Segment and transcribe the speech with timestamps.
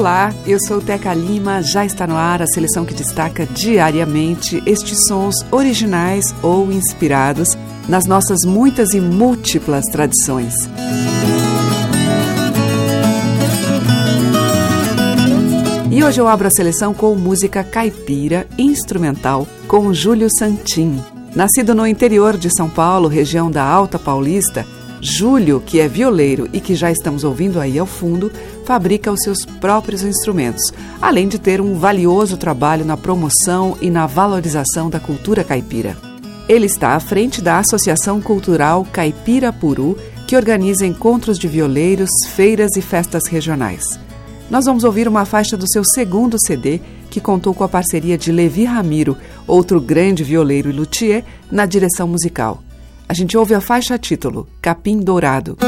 [0.00, 1.62] Olá, eu sou Teca Lima.
[1.62, 7.48] Já está no ar a seleção que destaca diariamente estes sons originais ou inspirados
[7.86, 10.54] nas nossas muitas e múltiplas tradições.
[15.90, 20.98] E hoje eu abro a seleção com música caipira instrumental com Júlio Santin.
[21.36, 24.64] Nascido no interior de São Paulo, região da Alta Paulista,
[25.02, 28.30] Júlio, que é violeiro e que já estamos ouvindo aí ao fundo,
[28.70, 34.06] fabrica os seus próprios instrumentos, além de ter um valioso trabalho na promoção e na
[34.06, 35.96] valorização da cultura caipira.
[36.48, 42.76] Ele está à frente da Associação Cultural Caipira Puru, que organiza encontros de violeiros, feiras
[42.76, 43.98] e festas regionais.
[44.48, 48.30] Nós vamos ouvir uma faixa do seu segundo CD, que contou com a parceria de
[48.30, 49.16] Levi Ramiro,
[49.48, 52.62] outro grande violeiro e luthier, na direção musical.
[53.08, 55.58] A gente ouve a faixa título, Capim Dourado.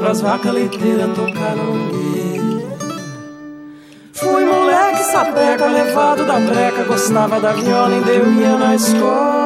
[0.00, 2.40] Pras vacas leiteiras tocar no mangueira.
[4.14, 9.39] Fui moleque sapeca, levado da breca, gostava da viola, ainda eu ia na escola.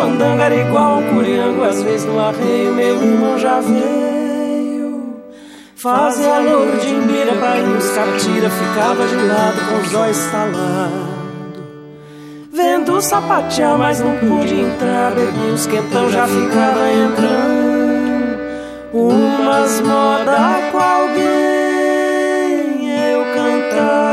[0.00, 5.20] Fandangos era igual um curiango Às vezes no arreio meu irmão já veio.
[5.76, 11.20] Fazer a louro de imbira pra ir nos Ficava de lado com os olhos estalados.
[12.50, 18.40] Vendo sapatear, mas não pude entrar Bebi uns quentão, já ficava entrando.
[18.92, 21.20] Umas moda com alguém
[23.12, 24.09] Eu cantava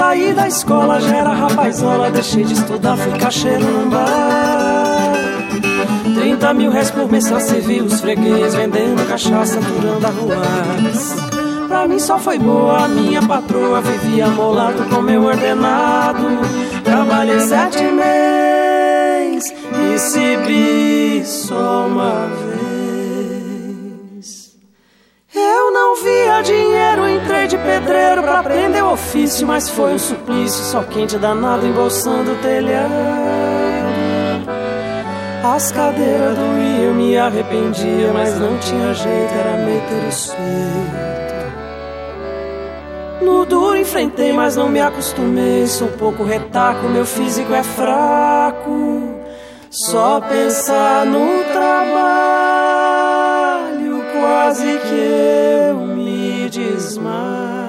[0.00, 5.12] Saí da escola, já era rapazola Deixei de estudar, fui caixeiro num bar
[6.14, 11.29] 30 mil reais por mês só se viu os freguês Vendendo cachaça, durando arruadas
[11.80, 16.26] Pra mim só foi boa, minha patroa Vivia molado com meu ordenado
[16.84, 22.60] Trabalhei sete meses Recebi só uma vez
[25.32, 30.64] eu não via dinheiro, entrei de pedreiro pra aprender o ofício, mas foi um suplício,
[30.64, 32.90] só quente danado embolsando o telhado.
[35.44, 41.09] As cadeiras doíam, me arrependia, mas não tinha jeito, era meter o seito.
[43.20, 49.20] No duro enfrentei, mas não me acostumei, sou um pouco retaco, meu físico é fraco.
[49.70, 52.02] Só pensar no trabalho,
[54.12, 57.60] quase que eu me desmaio.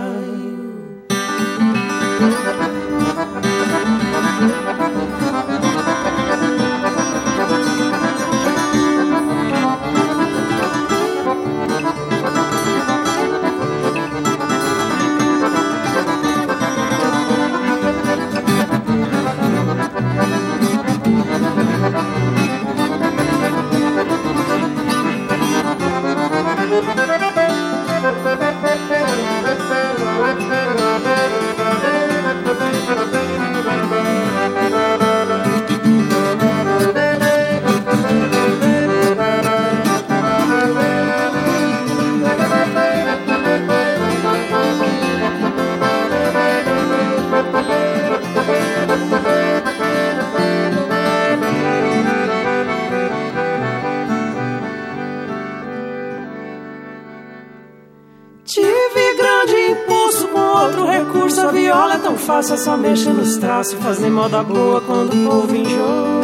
[62.62, 63.74] Só mexer nos traços.
[63.74, 66.22] Fazer moda boa quando o povo enjoa.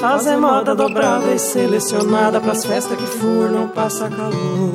[0.00, 4.74] Fazer moda dobrada e selecionada pras festas que for, não passa calor.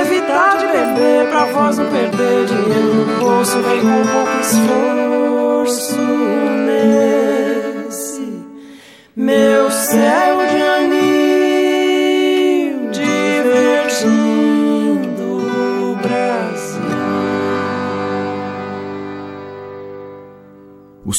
[0.00, 3.58] Evitar de beber pra voz não perder dinheiro no bolso.
[3.62, 4.99] Vem com pouco esforço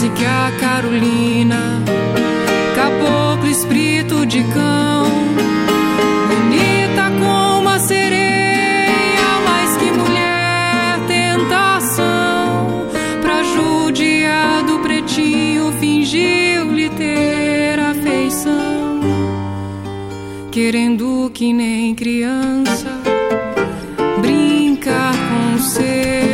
[0.00, 1.82] Que a Carolina,
[2.74, 5.06] caboclo espírito de cão,
[6.26, 12.88] bonita como a sereia, mais que mulher, tentação,
[13.20, 19.00] pra judiar do pretinho, fingiu-lhe ter afeição,
[20.50, 22.88] querendo que nem criança
[24.20, 26.29] brincar com coração.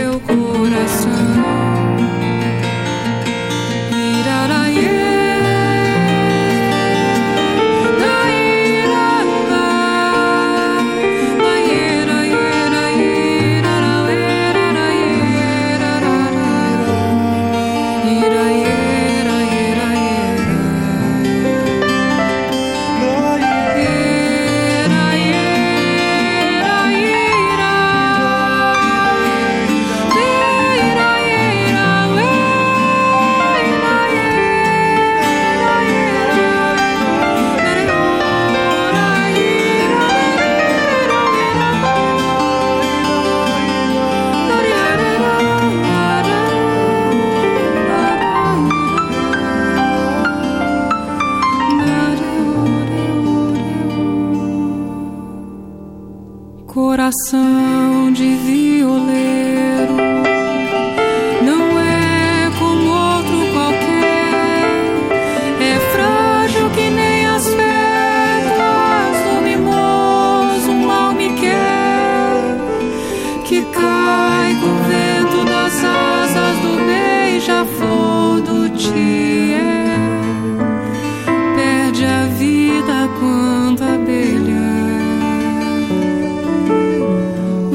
[83.08, 84.66] Quando a abelha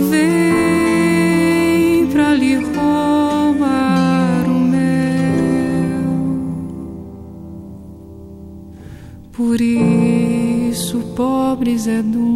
[0.09, 4.81] vem pra lhe roubar o mel.
[9.31, 12.30] Por isso, pobre Zé Dunga,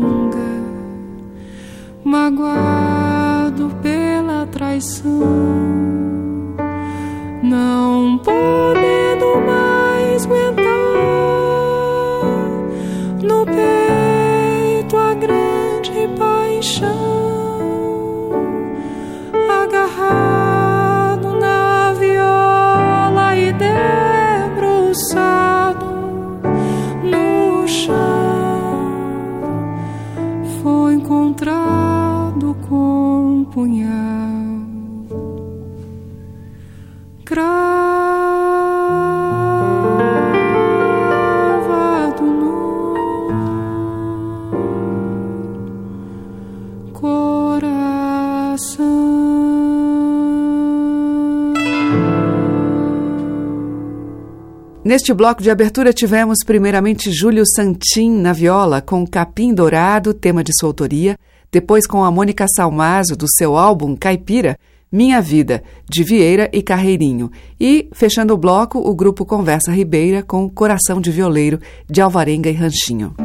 [54.86, 60.52] Neste bloco de abertura tivemos primeiramente Júlio Santin na viola com Capim Dourado, tema de
[60.56, 61.18] sua autoria,
[61.52, 64.56] depois com a Mônica Salmazo do seu álbum Caipira,
[64.92, 70.48] Minha Vida, de Vieira e Carreirinho, e, fechando o bloco, o grupo Conversa Ribeira com
[70.48, 73.16] Coração de Violeiro, de Alvarenga e Ranchinho.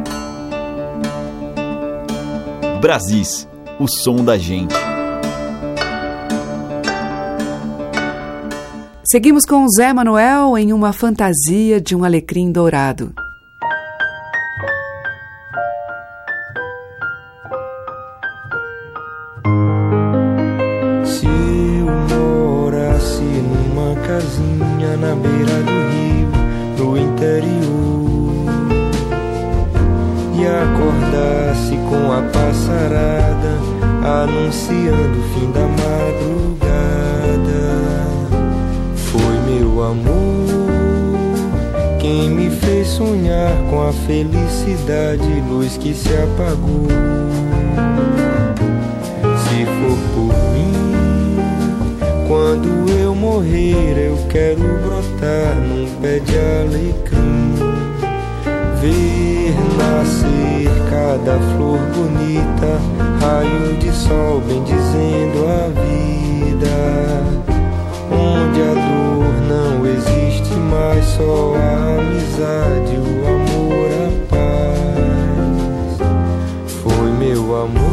[2.81, 3.47] Brasis,
[3.79, 4.90] o som da gente.
[9.11, 13.13] Seguimos com Zé Manuel em uma fantasia de um alecrim dourado.
[21.03, 26.29] Se eu morasse numa casinha na beira do rio,
[26.77, 28.45] no interior,
[30.39, 33.59] e acordasse com a passarada
[34.23, 36.50] anunciando o fim da madrugada,
[39.91, 40.71] amor
[41.99, 46.87] quem me fez sonhar com a felicidade, luz que se apagou.
[49.37, 51.37] Se for por mim,
[52.27, 57.55] quando eu morrer, eu quero brotar num pé de alecrim.
[58.81, 62.79] Ver nascer cada flor bonita,
[63.19, 67.10] raio de sol bendizendo a vida
[70.71, 75.99] mais, só a amizade, o amor, a paz.
[76.81, 77.91] Foi meu amor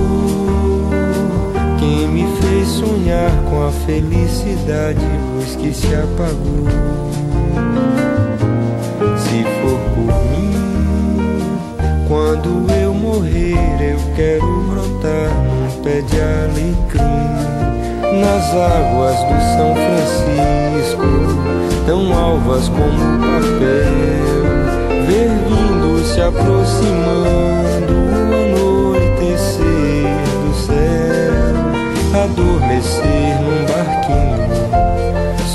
[1.79, 5.05] quem me fez sonhar com a felicidade,
[5.35, 6.69] luz que se apagou.
[9.19, 10.53] Se for por mim,
[12.07, 17.29] quando eu morrer, eu quero brotar num pé de alecrim
[18.21, 21.48] nas águas do São Francisco,
[21.89, 24.45] tão alvas como papel,
[25.07, 30.05] ver vindo se aproximando o anoitecer
[30.45, 31.47] do céu,
[32.25, 34.51] adormecer num barquinho,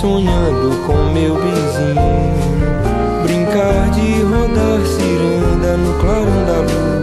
[0.02, 2.34] sonhando com meu benzinho,
[3.22, 7.03] brincar de rodar ciranda no clarão da lua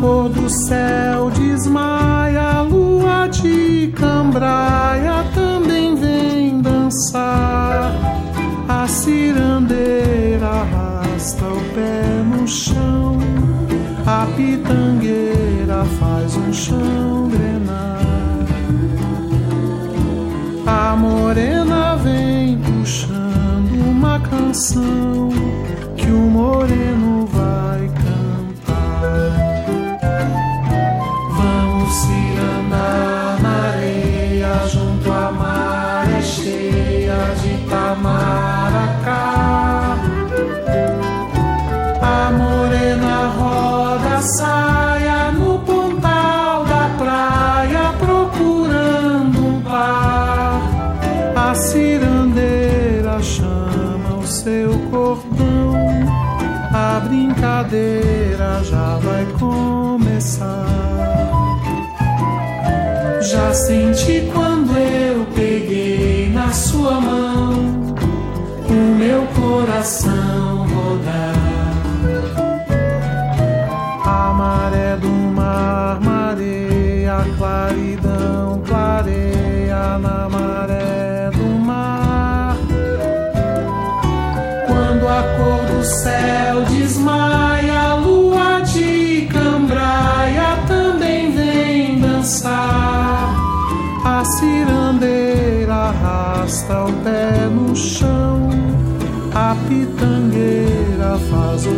[0.00, 7.92] cor do céu desmaia, a lua de cambraia também vem dançar
[8.66, 13.18] a cirandeira arrasta o pé no chão,
[14.06, 18.00] a pitangueira faz um chão drenar.
[20.66, 25.09] A morena vem puxando uma canção
[51.60, 55.74] cirandeira chama o seu cordão,
[56.72, 60.66] a brincadeira já vai começar.
[63.20, 67.94] Já senti quando eu peguei na sua mão
[68.68, 70.49] o meu coração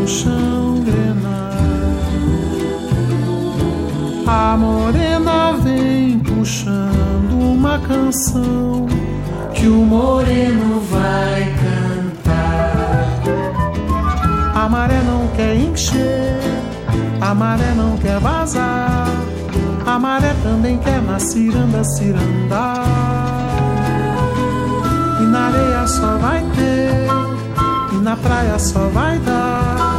[0.06, 1.52] chão grenar.
[4.26, 8.86] A morena vem puxando uma canção
[9.54, 13.20] que o moreno vai cantar.
[14.54, 16.40] A maré não quer encher,
[17.20, 19.06] a maré não quer vazar.
[19.84, 22.86] A maré também quer na ciranda cirandar.
[25.20, 27.08] E na areia só vai ter,
[27.92, 29.91] e na praia só vai dar.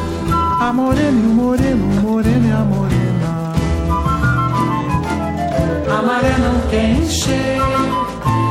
[0.64, 3.54] A morena o moreno, e a morena.
[5.92, 7.60] A maré não quer encher,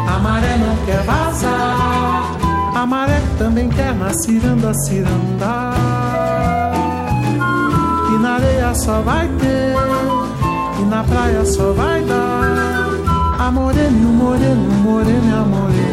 [0.07, 2.37] a maré não quer vazar.
[2.75, 5.75] A maré também quer na ciranda cirandar.
[8.14, 9.75] E na areia só vai ter,
[10.81, 12.90] e na praia só vai dar.
[13.38, 15.91] A morena o moreno, e a morena.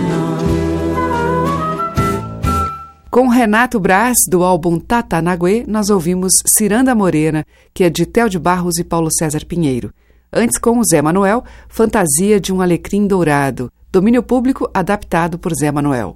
[3.09, 7.43] Com Renato Braz, do álbum Tatanaguê, nós ouvimos Ciranda Morena,
[7.73, 9.91] que é de Theo de Barros e Paulo César Pinheiro.
[10.31, 15.71] Antes, com o Zé Manuel, Fantasia de um Alecrim Dourado, domínio público adaptado por Zé
[15.71, 16.13] Manuel.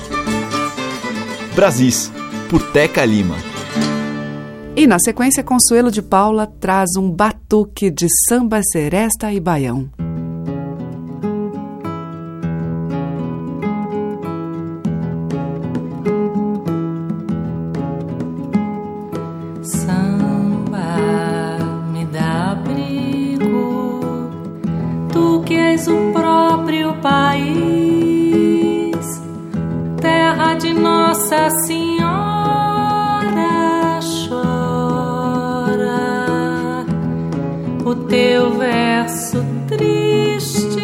[1.56, 2.12] Brasis,
[2.48, 3.38] por Teca Lima.
[4.76, 9.90] E na sequência, Consuelo de Paula traz um batuque de samba seresta e baião.
[27.04, 28.96] País,
[30.00, 32.10] terra de Nossa Senhora,
[34.30, 35.26] chora
[37.86, 40.80] o teu verso triste,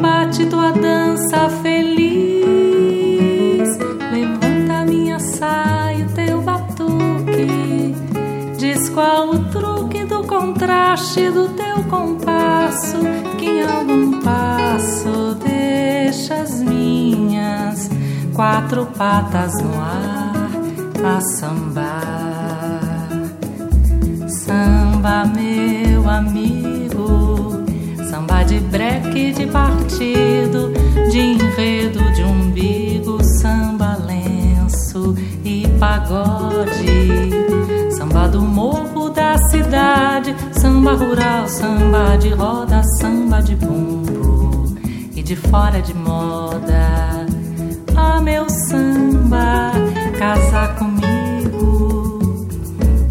[0.00, 2.38] bate tua dança feliz,
[4.12, 7.96] levanta minha saia, o teu batuque,
[8.56, 12.98] diz qual o truque do contraste do teu compasso,
[13.36, 14.37] que em algum passo
[15.34, 17.90] deixa as minhas
[18.34, 20.48] quatro patas no ar
[21.04, 23.08] a sambar.
[24.28, 27.64] Samba, meu amigo,
[28.08, 30.72] samba de breque, de partido,
[31.10, 37.30] de enredo, de umbigo, samba lenço e pagode.
[37.96, 44.37] Samba do morro da cidade, samba rural, samba de roda, samba de bumbo
[45.28, 47.26] de fora de moda.
[47.94, 49.72] Ah, meu samba,
[50.18, 52.08] casa comigo.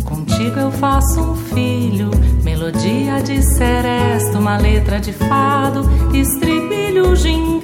[0.03, 2.09] Contigo eu faço um filho,
[2.43, 7.56] melodia de seresta, uma letra de fado, estribilho gingado.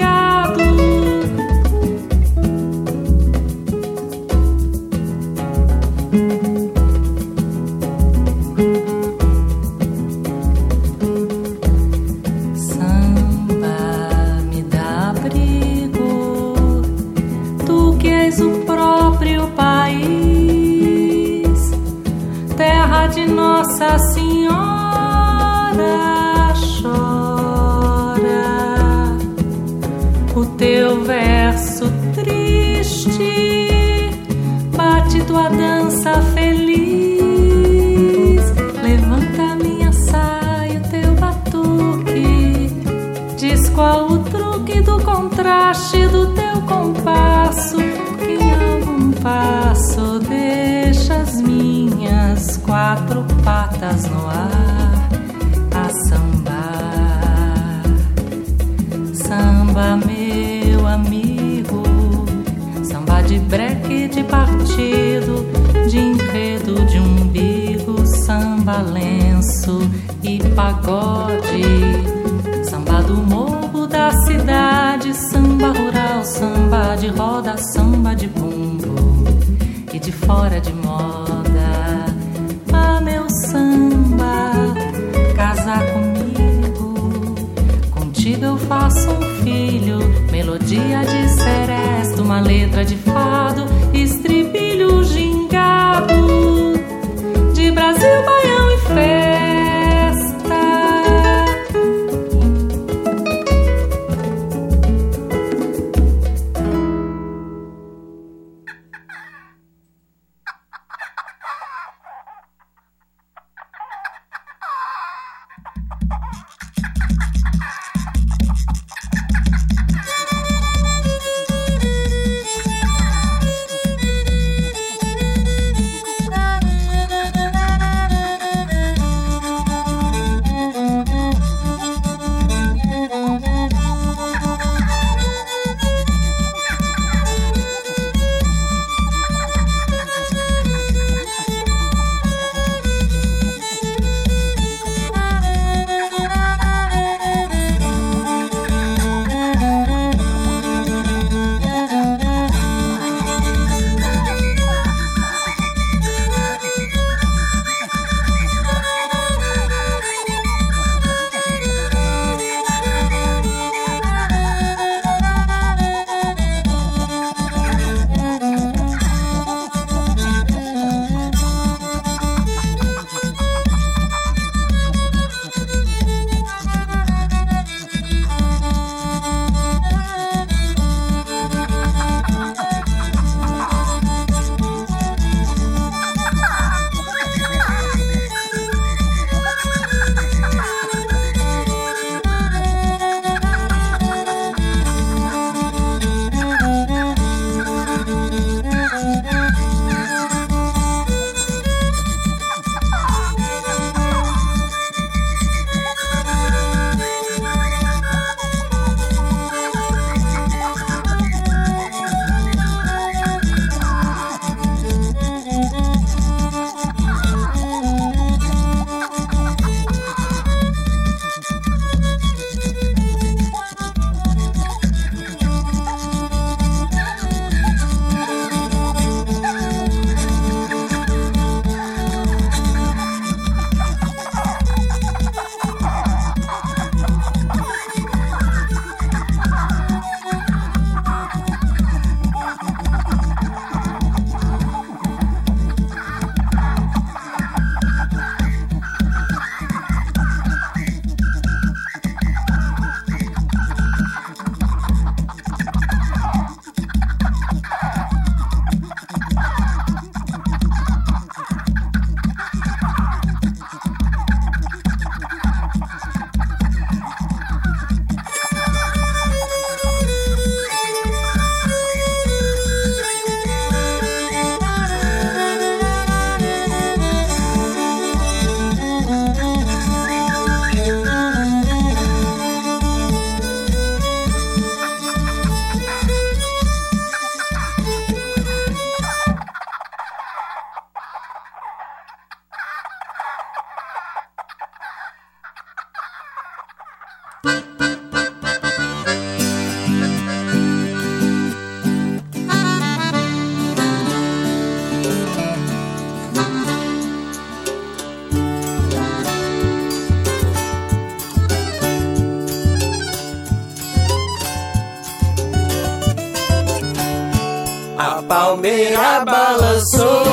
[318.63, 320.23] Palmeira balançou,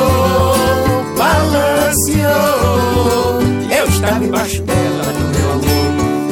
[1.18, 2.30] balanceou.
[3.76, 5.02] Eu estava embaixo dela,
[5.34, 5.66] meu amor.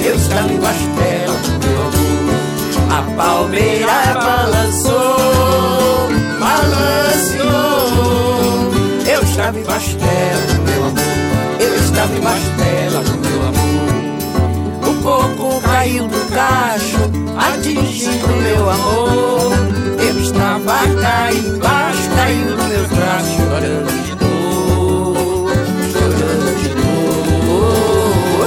[0.04, 1.34] Eu estava embaixo dela,
[1.64, 1.98] meu amor.
[2.92, 6.08] A palmeira balançou,
[6.38, 7.48] balanceou.
[9.04, 11.02] Eu estava embaixo dela, meu amor.
[11.58, 13.88] Eu estava embaixo dela, meu amor.
[14.88, 19.78] O coco caiu do cacho, atingindo meu amor
[20.28, 21.32] estava cá
[23.58, 25.50] chorando de dor,
[25.90, 27.34] chorando de dor,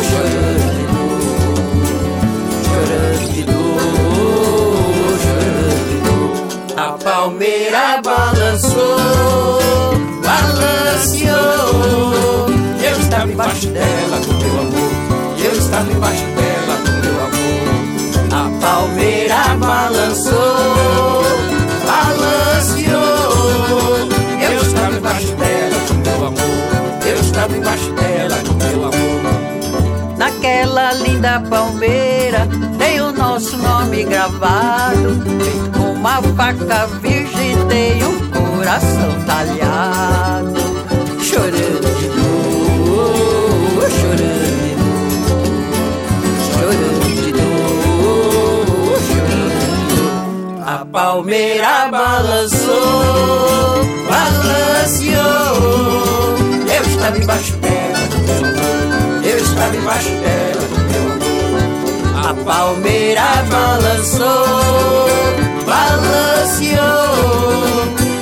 [0.10, 1.20] chorando de dor,
[2.64, 4.72] chorando de dor,
[5.22, 6.32] chorando de dor.
[6.78, 9.60] A palmeira balançou,
[10.24, 11.36] balanceou.
[12.82, 14.92] Eu estava embaixo dela com meu amor,
[15.44, 17.68] eu estava embaixo dela com meu amor.
[18.32, 21.21] A palmeira balançou
[27.80, 30.18] Dela, do meu amor.
[30.18, 35.22] Naquela linda palmeira tem o nosso nome gravado.
[35.44, 40.60] Feito com uma faca virgem tem um coração talhado.
[41.20, 44.52] Chorando de dor, chorando
[46.52, 47.12] chorando
[49.08, 50.62] chorando.
[50.66, 52.76] A palmeira balançou,
[54.10, 55.62] balanceou.
[56.76, 57.58] Eu estava embaixo
[59.32, 62.30] eu estava embaixo dela, meu amor.
[62.30, 65.08] A palmeira balançou,
[65.66, 66.82] balanceou.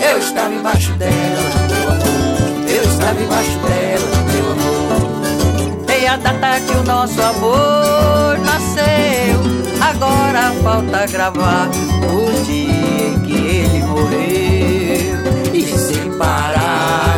[0.07, 2.69] Eu estava embaixo dela, meu amor.
[2.69, 5.85] Eu estava embaixo dela, meu amor.
[5.87, 9.39] Tem a data que o nosso amor nasceu.
[9.81, 11.69] Agora falta gravar
[12.07, 15.17] o dia em que ele morreu
[15.53, 17.08] e separar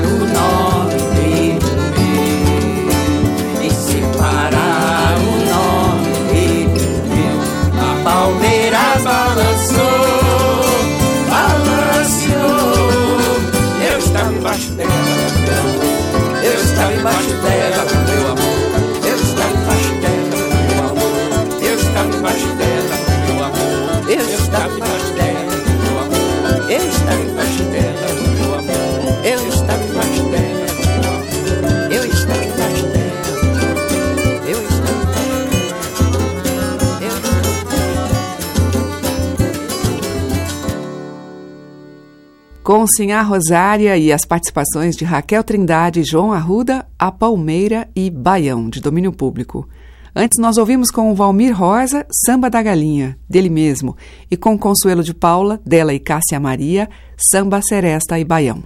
[42.63, 48.69] Com Sinhá Rosária e as participações de Raquel Trindade, João Arruda, A Palmeira e Baião,
[48.69, 49.67] de domínio público.
[50.15, 53.97] Antes nós ouvimos com o Valmir Rosa, Samba da Galinha, dele mesmo,
[54.29, 56.87] e com Consuelo de Paula, dela e Cássia Maria,
[57.31, 58.63] Samba Seresta e Baião.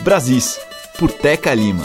[0.00, 0.58] Brasis,
[0.98, 1.84] por Teca Lima.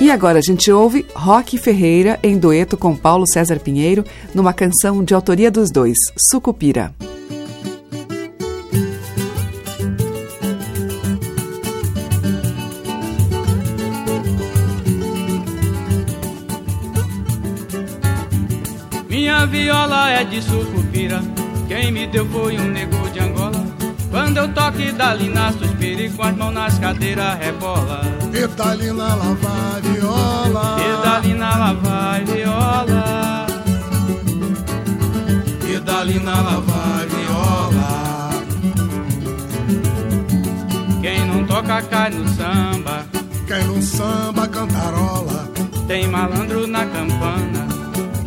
[0.00, 4.04] E agora a gente ouve Roque Ferreira em dueto com Paulo César Pinheiro,
[4.34, 5.96] numa canção de autoria dos dois,
[6.30, 6.92] Sucupira.
[19.40, 21.22] Minha viola é de sucupira,
[21.66, 23.64] quem me deu foi um nego de Angola.
[24.10, 28.02] Quando eu toque dali na suspira e com as mãos nas cadeiras rebola.
[28.34, 30.76] E dali na lá vai viola.
[30.78, 33.46] E dali na lá vai viola.
[35.66, 38.30] E dali na lá vai viola.
[41.00, 43.06] Quem não toca cai no samba.
[43.46, 45.50] Quem no samba cantarola.
[45.88, 47.66] Tem malandro na campana.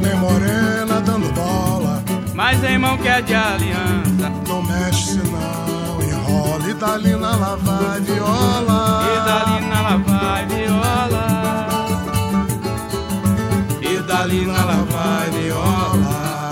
[0.01, 0.92] Tem morena.
[2.63, 4.31] Mas em mão que é de aliança.
[4.47, 6.69] Não mexe não, enrola.
[6.69, 9.03] E dali na lá vai viola.
[9.03, 11.67] E dali na lá vai viola.
[13.81, 16.51] E dali na lá vai viola.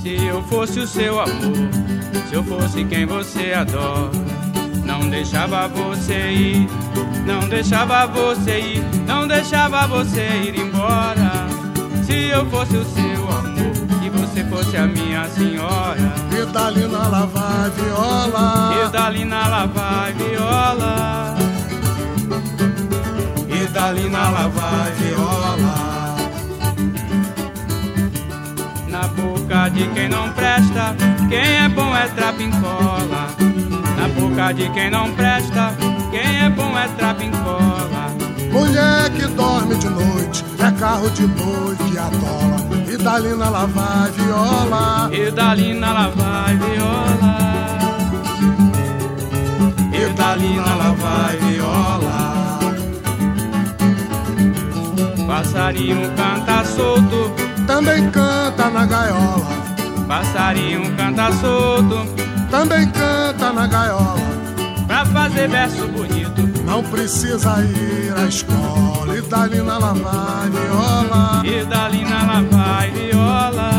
[0.00, 1.68] Se eu fosse o seu amor,
[2.28, 4.10] se eu fosse quem você adora,
[4.84, 6.68] não deixava você ir,
[7.26, 11.51] não deixava você ir, não deixava você ir embora.
[12.12, 13.72] Se eu fosse o seu amor
[14.04, 18.74] e você fosse a minha senhora, E dali na lá vai viola.
[18.86, 21.34] e dali na lá vai viola,
[23.48, 26.16] E dali na lá vai viola.
[28.88, 30.94] na boca de quem não presta,
[31.30, 33.22] quem é bom é trapincola.
[33.96, 35.72] Na boca de quem não presta,
[36.10, 38.12] quem é bom é trapincola.
[38.52, 42.56] Mulher que dorme de noite, é carro de boi que atola.
[42.88, 45.10] E dali na lá vai viola.
[45.12, 47.38] E dali na lá vai viola.
[49.92, 52.32] E dali na lá vai viola.
[55.26, 57.32] Passarinho canta solto,
[57.66, 59.46] Também canta na gaiola.
[60.06, 62.06] passarinho canta solto,
[62.50, 64.20] Também canta na gaiola.
[64.86, 66.51] pra fazer verso bonito.
[66.64, 69.16] Não precisa ir à escola.
[69.16, 71.42] E dali na lá vai viola.
[71.44, 73.70] E dali na lá vai viola.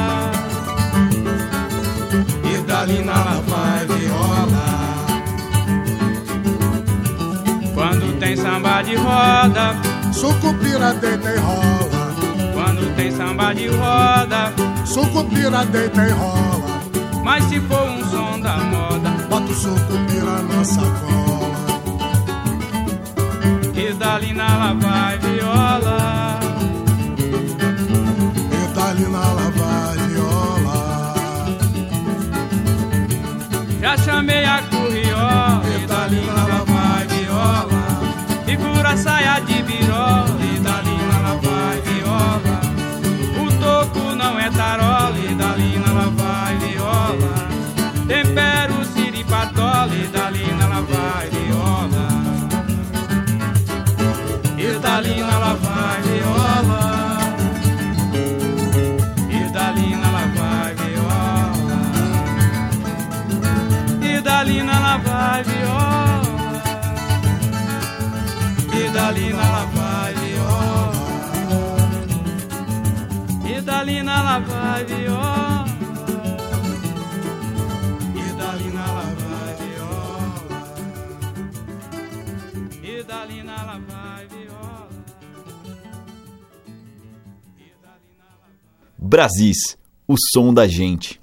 [2.53, 4.73] E dali na lá vai viola.
[7.73, 9.75] Quando tem samba de roda,
[10.13, 12.13] Sucupira deita e rola.
[12.53, 14.53] quando tem samba de roda,
[14.85, 16.81] Sucupira deita e rola.
[17.23, 21.52] mas se for um som da moda, Bota o sucupira na sacola.
[24.03, 26.39] E dali na lá vai viola.
[28.51, 31.13] E dali na lá vai viola.
[33.79, 37.83] Já chamei a curriola e dali ela vai viola.
[38.45, 39.52] E fura saia de
[73.83, 75.65] Dali ela vai viola.
[78.37, 80.33] Dali ela vai viola.
[83.05, 84.89] Dali ela vai viola.
[88.97, 89.77] Brasis,
[90.07, 91.19] o som da gente.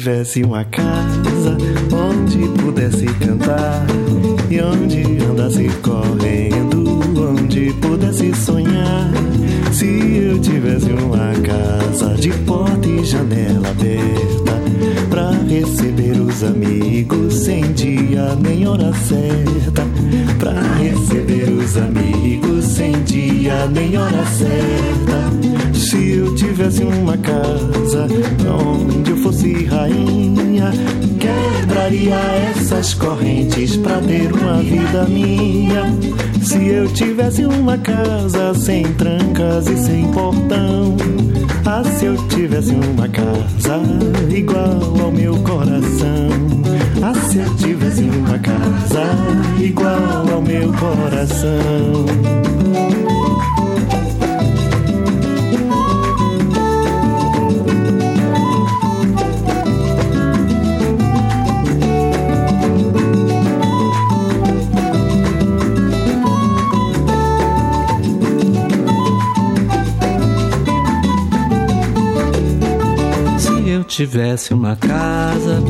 [0.00, 1.58] Tivesse uma casa
[1.92, 3.84] onde pudesse cantar
[4.48, 9.10] e onde andasse correndo, onde pudesse sonhar.
[9.70, 14.58] Se eu tivesse uma casa de porta e janela aberta
[15.10, 19.69] pra receber os amigos sem dia nem hora certa,
[20.40, 25.78] pra receber os amigos sem dia nem hora certa.
[25.78, 28.08] Se eu tivesse uma casa
[28.48, 30.72] onde eu fosse rainha,
[31.20, 32.16] quebraria
[32.56, 35.94] essas correntes pra ter uma vida minha.
[36.42, 40.96] Se eu tivesse uma casa sem trancas e sem portão,
[41.66, 43.78] ah, se eu tivesse uma casa
[44.30, 46.59] igual ao meu coração,
[47.14, 49.02] se eu tivesse uma casa
[49.58, 52.06] igual ao meu coração.
[74.06, 75.62] Tivesse uma casa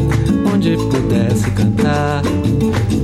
[0.54, 2.22] onde pudesse cantar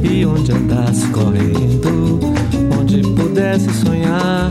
[0.08, 2.20] e onde andasse correndo,
[2.78, 4.48] onde pudesse sonhar.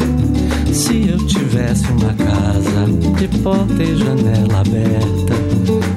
[0.74, 5.34] Se eu tivesse uma casa de porta e janela aberta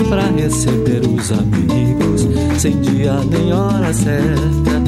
[0.09, 4.79] para receber os amigos sem dia nem hora certa.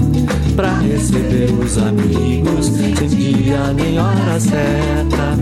[0.55, 5.37] Pra receber os amigos sem dia nem hora certa.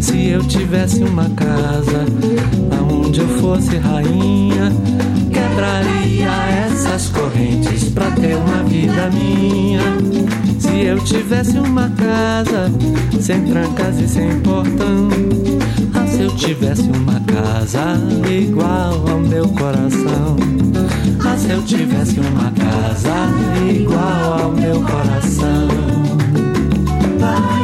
[0.00, 2.06] Se eu tivesse uma casa
[3.10, 4.72] aonde eu fosse rainha,
[5.32, 6.30] quebraria
[6.64, 9.80] essas correntes pra ter uma vida minha.
[10.60, 12.70] Se eu tivesse uma casa
[13.20, 15.08] sem trancas e sem portão,
[15.94, 17.98] ah, se eu tivesse uma casa
[18.30, 20.36] igual ao meu coração.
[21.24, 23.28] Ah, se eu tivesse uma casa
[23.68, 25.68] igual ao meu coração.
[27.18, 27.59] Vai,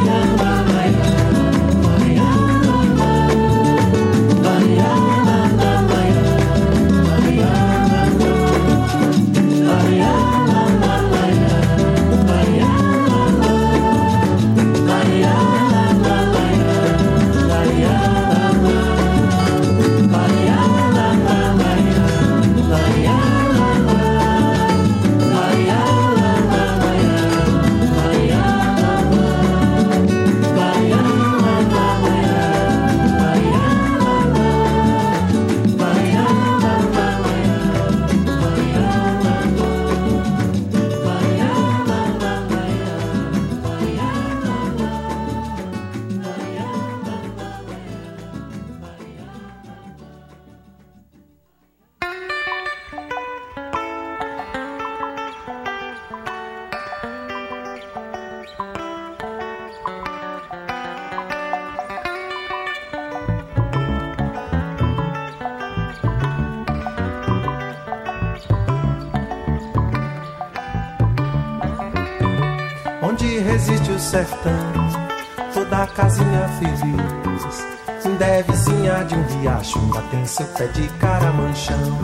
[77.47, 77.77] feliz.
[78.17, 81.99] Devezinha de um riacho, ainda tem seu pé de caramanchão.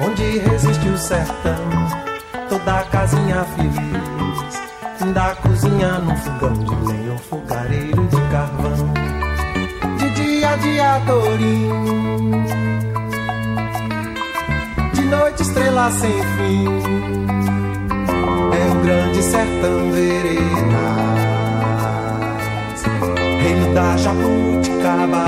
[0.00, 1.56] Onde resiste o sertão,
[2.48, 8.92] toda casinha feliz, da cozinha num fogão de lenha, um fogareiro de carvão,
[9.98, 11.70] de dia adiadorim,
[14.94, 16.66] de noite estrela sem fim,
[18.52, 20.50] é o grande sertão veredas,
[22.84, 23.19] reino
[23.74, 25.24] da jabuticaba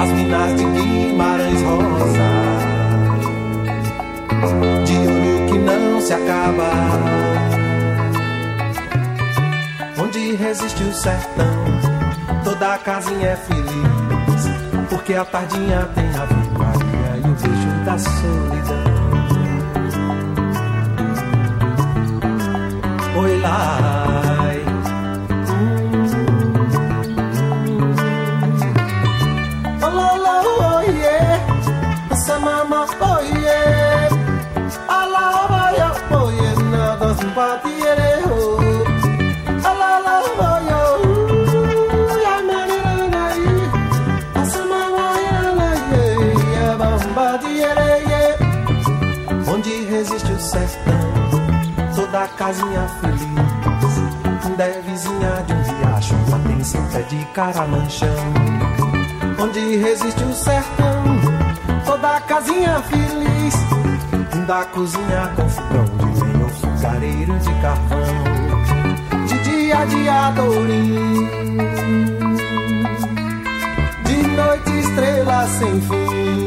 [0.00, 2.28] as minas de Guimarães Rosa,
[4.84, 6.70] de ouro que não se acaba,
[9.98, 11.46] onde resiste o sertão,
[12.44, 14.48] toda a casinha é feliz,
[14.90, 16.26] porque a tardinha tem a
[16.58, 18.96] Maria e o beijo da solidão.
[23.18, 24.05] Oi lá.
[52.46, 58.08] Casinha feliz, da vizinha de um riacho, lá tem seu pé de caramanchão,
[59.40, 61.02] onde resiste o sertão,
[61.84, 63.54] toda casinha feliz,
[64.46, 68.04] da cozinha com fogão de lenha, fogareiro de carvão,
[69.26, 71.28] de dia de adorim,
[74.04, 76.45] de noite estrela sem fim,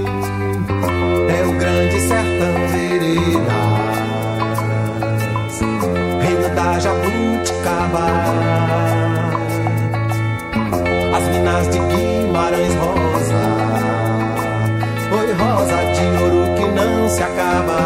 [11.11, 13.43] As minas de Guimarães Rosa,
[15.17, 17.79] oi rosa de ouro que não se acaba.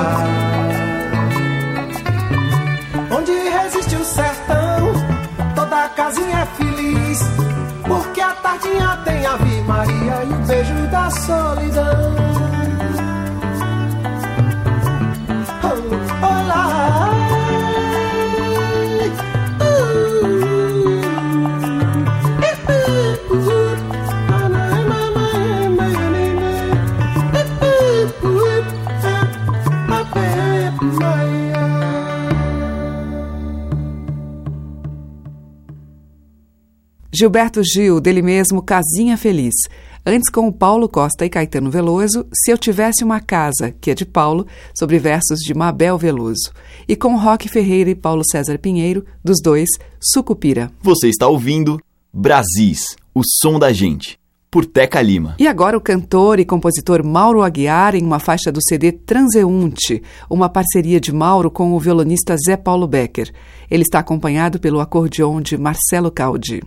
[3.17, 4.93] Onde resiste o sertão,
[5.55, 7.19] toda casinha é feliz,
[7.87, 12.32] porque a tardinha tem a Ave Maria e o beijo da solidão.
[37.15, 39.53] Gilberto Gil, dele mesmo Casinha Feliz.
[40.03, 43.93] Antes, com o Paulo Costa e Caetano Veloso, Se Eu Tivesse Uma Casa, que é
[43.93, 46.51] de Paulo, sobre versos de Mabel Veloso.
[46.87, 49.69] E com Roque Ferreira e Paulo César Pinheiro, dos dois,
[50.01, 50.71] Sucupira.
[50.81, 51.79] Você está ouvindo
[52.11, 54.17] Brasis, o som da gente
[54.53, 55.35] por Teca Lima.
[55.39, 60.47] E agora o cantor e compositor Mauro Aguiar em uma faixa do CD Transeunte, uma
[60.47, 63.33] parceria de Mauro com o violonista Zé Paulo Becker.
[63.67, 66.61] Ele está acompanhado pelo acordeon de Marcelo Caldi.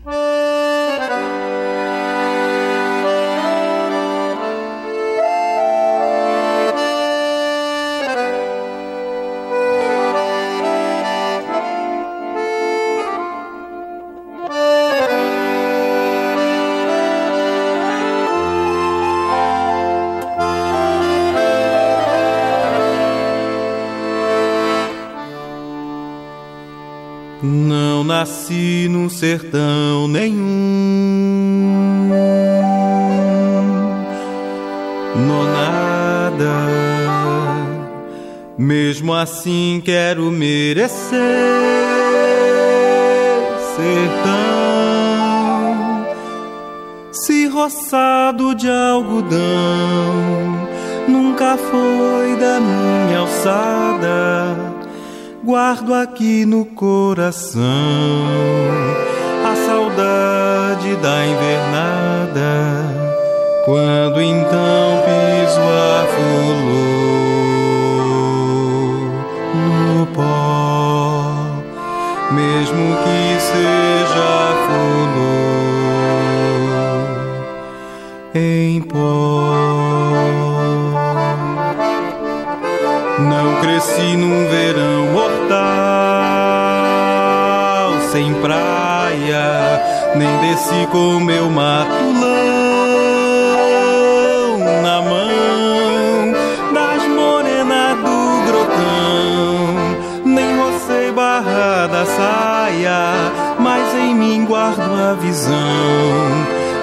[28.04, 30.36] Nasci num sertão nenhum.
[35.16, 36.54] Nonada,
[38.58, 41.16] mesmo assim quero merecer
[43.76, 44.36] sertão.
[47.12, 49.36] Se roçado de algodão
[51.08, 54.65] nunca foi da minha alçada
[55.46, 57.62] guardo aqui no coração
[59.44, 62.82] a saudade da invernada,
[63.64, 66.56] quando então piso a flor
[69.54, 71.62] no pó,
[72.32, 75.06] mesmo que seja flor
[78.34, 78.96] em pó.
[83.18, 84.95] Não cresci num verão
[89.36, 92.26] praia, nem desci com meu matulão
[94.82, 96.32] na mão
[96.72, 99.74] das morenas do grotão,
[100.24, 105.56] nem rocei barra da saia, mas em mim guardo a visão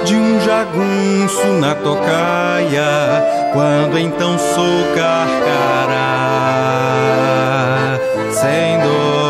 [0.06, 6.04] de um jagunço na tocaia, quando então sou carcará
[8.32, 9.23] sem dor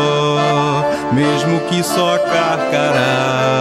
[1.68, 3.54] que só carcará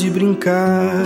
[0.00, 1.04] de brincar.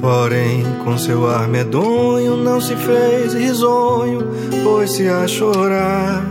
[0.00, 4.28] Porém, com seu ar medonho, não se fez risonho,
[4.62, 6.24] pôs-se a chorar.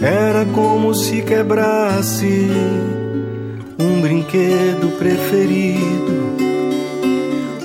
[0.00, 2.48] Era como se quebrasse
[3.78, 6.36] um brinquedo preferido,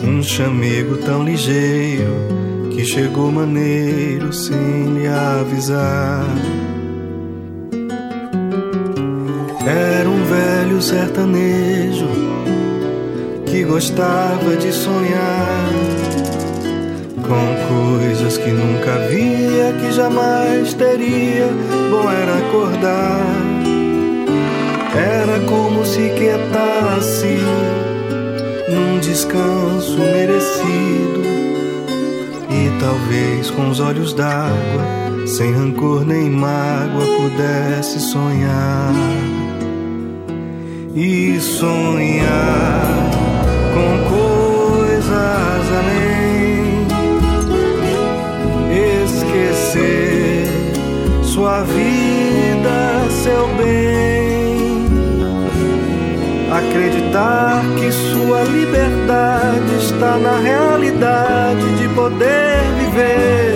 [0.03, 6.26] um chamego tão ligeiro que chegou maneiro sem lhe avisar.
[9.66, 9.91] Era
[10.82, 12.07] um sertanejo
[13.45, 15.69] que gostava de sonhar
[17.17, 21.47] com coisas que nunca via, que jamais teria.
[21.91, 23.27] Bom era acordar,
[24.95, 27.38] era como se quietasse
[28.67, 31.21] num descanso merecido
[32.49, 39.41] e talvez com os olhos d'água, sem rancor nem mágoa, pudesse sonhar
[40.96, 42.82] e sonhar
[43.74, 45.12] com coisas
[45.80, 46.86] além,
[49.06, 50.48] esquecer
[51.24, 54.86] sua vida, seu bem,
[56.52, 63.56] acreditar que sua liberdade está na realidade de poder viver,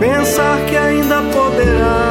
[0.00, 2.07] pensar que ainda poderá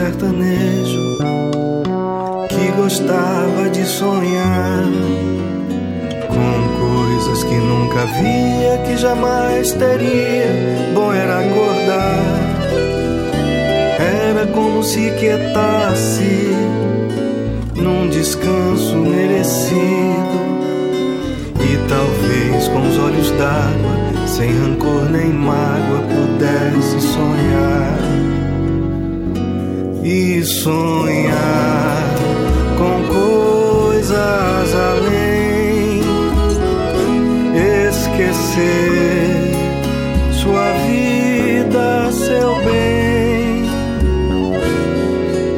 [0.00, 1.18] sertanejo
[2.48, 4.82] que gostava de sonhar
[6.26, 10.90] com coisas que nunca via, que jamais teria.
[10.94, 12.24] Bom era acordar,
[13.98, 16.56] era como se quietasse
[17.76, 20.40] num descanso merecido.
[21.60, 28.09] E talvez com os olhos d'água, sem rancor nem mágoa, pudesse sonhar
[30.02, 32.14] e sonhar
[32.78, 36.00] com coisas além,
[37.88, 39.50] esquecer
[40.32, 43.68] sua vida, seu bem,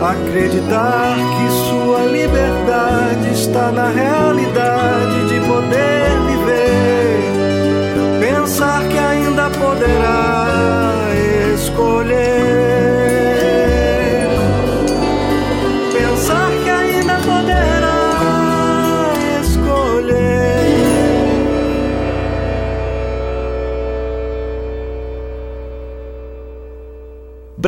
[0.00, 5.21] acreditar que sua liberdade está na realidade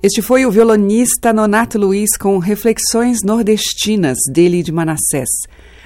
[0.00, 5.28] Este foi o violonista Nonato Luiz com Reflexões Nordestinas, dele de Manassés.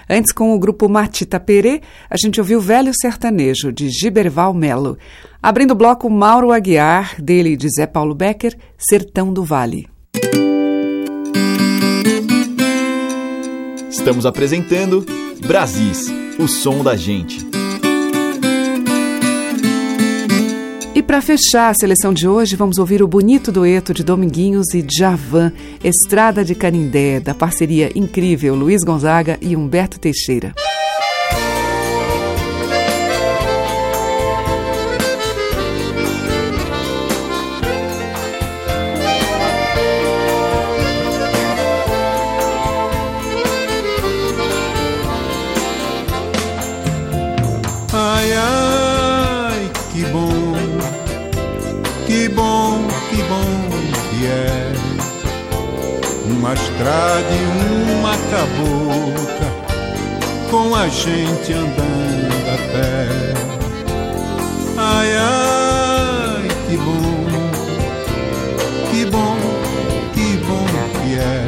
[0.08, 4.98] Antes, com o grupo Matita Perê, a gente ouviu Velho Sertanejo, de Giberval Melo.
[5.42, 9.88] Abrindo o bloco, Mauro Aguiar, dele de Zé Paulo Becker, Sertão do Vale.
[13.88, 15.06] Estamos apresentando
[15.46, 17.51] Brasis, o som da gente.
[21.02, 24.86] E para fechar a seleção de hoje, vamos ouvir o bonito dueto de Dominguinhos e
[24.88, 30.54] Javan, Estrada de Canindé, da parceria incrível Luiz Gonzaga e Humberto Teixeira.
[56.82, 57.44] Uma estrada e
[57.92, 59.50] uma cabocla
[60.50, 63.08] com a gente andando a pé.
[64.76, 67.26] Ai, ai, que bom,
[68.90, 69.36] que bom,
[70.12, 70.66] que bom
[71.02, 71.46] que é.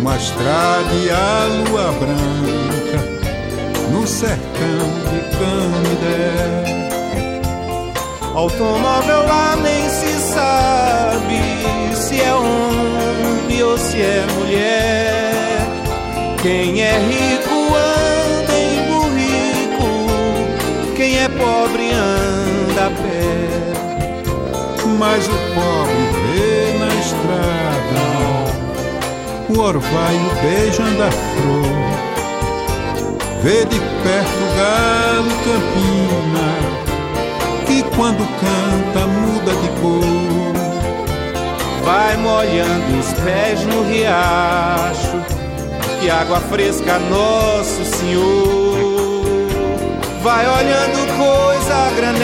[0.00, 3.00] Uma estrada e a lua branca
[3.92, 6.32] no sertão de Canidé.
[8.34, 11.40] Automóvel lá nem se sabe
[11.94, 13.01] se é homem
[13.62, 15.32] ou se é mulher.
[16.42, 19.88] Quem é rico anda em burrico,
[20.96, 23.22] quem é pobre anda a pé.
[24.98, 26.02] Mas o pobre
[26.32, 28.02] vê na estrada
[29.48, 31.82] o orvalho beijando a flor.
[33.42, 36.48] Vê de perto o galo campina
[37.66, 40.21] que quando canta muda de cor.
[41.84, 45.20] Vai molhando os pés no riacho,
[46.00, 48.78] que água fresca, nosso Senhor.
[50.22, 52.22] Vai olhando coisa a granel,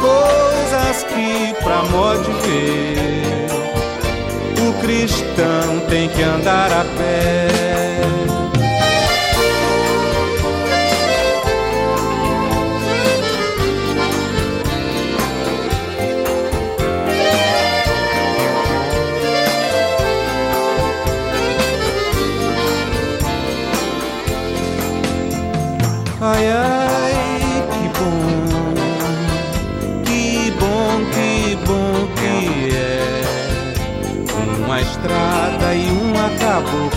[0.00, 3.46] coisas que pra modo de ver,
[4.68, 7.71] o cristão tem que andar a pé.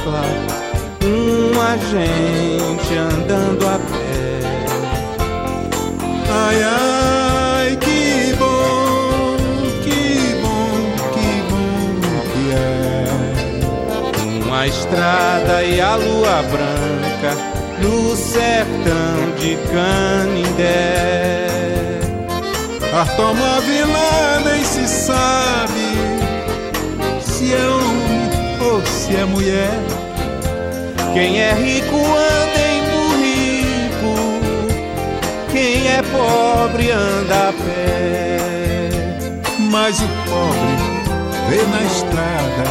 [0.05, 0.29] Cabocla,
[1.03, 4.39] uma gente andando a pé.
[6.29, 9.35] Ai, ai, que bom,
[9.83, 10.75] que bom,
[11.13, 11.99] que bom
[12.31, 14.45] que é.
[14.45, 17.35] Uma estrada e a lua branca
[17.81, 21.47] no sertão de Canindé.
[22.93, 25.85] Automóvel lá nem se sabe
[27.19, 28.04] se é ou
[28.85, 29.71] se é mulher.
[31.13, 34.15] Quem é rico anda em burrico,
[35.51, 38.39] quem é pobre anda a pé.
[39.71, 40.75] Mas o pobre
[41.49, 42.65] vê na estrada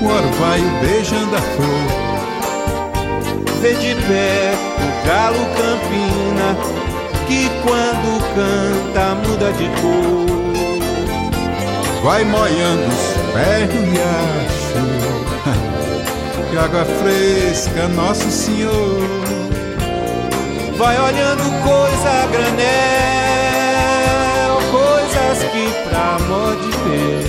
[0.00, 2.10] o orvalho beijando a flor
[3.60, 6.56] vê de pé o galo campina,
[7.28, 10.39] que quando canta muda de cor.
[12.02, 14.80] Vai moiando os pés no riacho,
[16.50, 19.00] que água fresca, Nosso Senhor.
[20.78, 22.60] Vai olhando coisa granel,
[24.70, 27.28] coisas que pra amor de ver.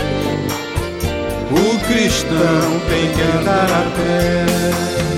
[1.52, 5.11] O cristão tem que andar a pé.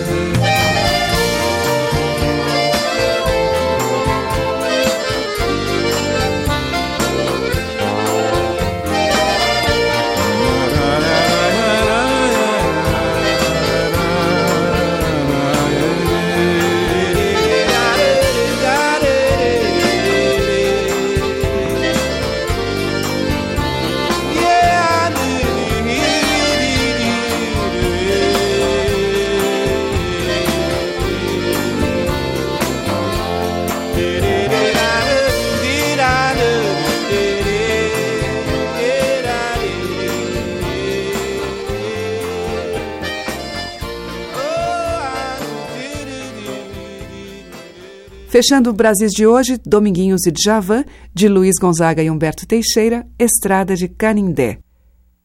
[48.34, 53.76] Fechando o Brasis de hoje, Dominguinhos e Djavan, de Luiz Gonzaga e Humberto Teixeira, Estrada
[53.76, 54.58] de Canindé.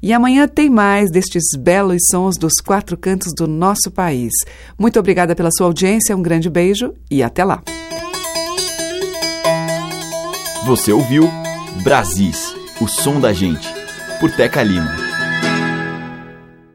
[0.02, 4.30] E amanhã tem mais destes belos sons dos quatro cantos do nosso país.
[4.78, 7.62] Muito obrigada pela sua audiência, um grande beijo e até lá.
[10.66, 11.30] Você ouviu
[11.82, 13.66] Brasis, o som da gente,
[14.20, 15.07] por Teca Lima.